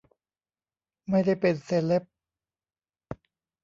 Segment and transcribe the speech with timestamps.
[1.09, 2.03] ไม่ได้เป็นเซเลบ.